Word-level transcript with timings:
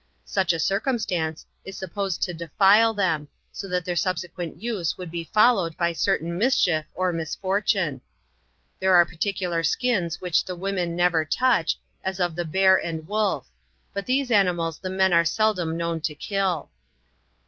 Such 0.25 0.51
a 0.51 0.55
circnmstance 0.57 1.45
is 1.63 1.77
supposed 1.77 2.23
to 2.23 2.33
defile 2.33 2.91
them, 2.95 3.27
so' 3.51 3.67
that 3.67 3.85
their 3.85 3.95
subsequent 3.95 4.59
use 4.59 4.97
would 4.97 5.11
be 5.11 5.25
follow 5.25 5.65
ed 5.67 5.77
by 5.77 5.93
certain 5.93 6.39
mischief 6.39 6.87
or 6.95 7.13
misfortune. 7.13 8.01
There 8.79 8.95
are 8.95 9.05
particular 9.05 9.61
skins 9.61 10.19
which 10.19 10.43
the 10.43 10.55
women 10.55 10.95
never 10.95 11.23
touch, 11.23 11.77
as 12.03 12.19
of 12.19 12.35
the 12.35 12.45
bear 12.45 12.83
and 12.83 13.07
wolf; 13.07 13.47
but 13.93 14.07
those 14.07 14.31
animals 14.31 14.79
the 14.79 14.89
men 14.89 15.13
are 15.13 15.23
seldom 15.23 15.77
known 15.77 16.01
to 16.01 16.15
kill. 16.15 16.71